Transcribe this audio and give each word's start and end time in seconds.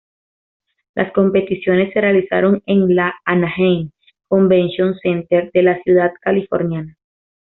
Las 0.95 1.13
competiciones 1.13 1.93
se 1.93 2.01
realizaron 2.01 2.63
en 2.65 2.89
el 2.89 2.97
Anaheim 3.23 3.91
Convention 4.27 4.95
Center 4.95 5.51
de 5.53 5.61
la 5.61 5.79
ciudad 5.83 6.11
californiana. 6.21 6.97